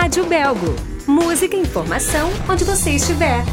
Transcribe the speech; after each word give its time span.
Rádio 0.00 0.24
Belgo. 0.24 0.74
Música 1.06 1.54
e 1.54 1.60
informação 1.60 2.30
onde 2.48 2.64
você 2.64 2.92
estiver. 2.92 3.44